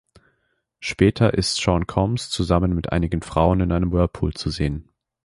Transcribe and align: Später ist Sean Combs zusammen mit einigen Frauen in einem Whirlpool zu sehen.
Später 0.79 1.35
ist 1.35 1.57
Sean 1.57 1.85
Combs 1.85 2.31
zusammen 2.31 2.73
mit 2.73 2.91
einigen 2.91 3.21
Frauen 3.21 3.59
in 3.61 3.71
einem 3.71 3.91
Whirlpool 3.91 4.33
zu 4.33 4.49
sehen. 4.49 4.89